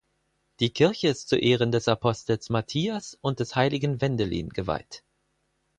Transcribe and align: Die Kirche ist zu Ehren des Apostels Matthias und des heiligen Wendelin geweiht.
Die 0.59 0.71
Kirche 0.73 1.09
ist 1.09 1.29
zu 1.29 1.35
Ehren 1.37 1.71
des 1.71 1.87
Apostels 1.87 2.49
Matthias 2.49 3.19
und 3.21 3.39
des 3.39 3.55
heiligen 3.55 4.01
Wendelin 4.01 4.49
geweiht. 4.49 5.03